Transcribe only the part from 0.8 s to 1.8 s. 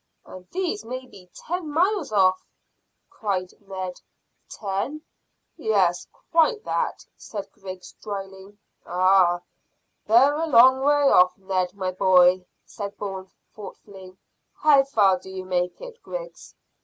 may be ten